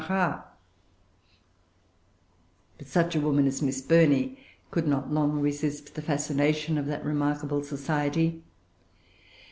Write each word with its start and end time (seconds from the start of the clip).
But 0.07 0.47
such 2.85 3.15
a 3.15 3.21
woman 3.21 3.45
as 3.45 3.61
Miss 3.61 3.81
Burney 3.83 4.39
could 4.71 4.87
not 4.87 5.11
long 5.13 5.39
resist 5.41 5.93
the 5.93 6.01
fascination 6.01 6.79
of 6.79 6.87
that 6.87 7.05
remarkable 7.05 7.61
society. 7.63 8.41